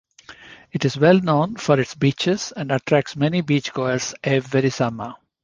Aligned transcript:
It 0.71 0.83
is 0.83 0.97
well 0.97 1.19
known 1.19 1.57
for 1.57 1.79
its 1.79 1.93
beaches 1.93 2.51
and 2.57 2.71
attracts 2.71 3.15
many 3.15 3.43
beachgoers 3.43 4.15
every 4.23 4.71
summer. 4.71 5.13